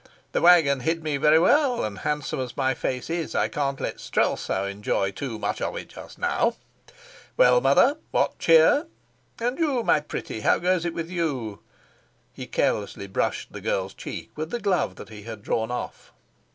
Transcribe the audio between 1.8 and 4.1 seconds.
and handsome as my face is, I can't let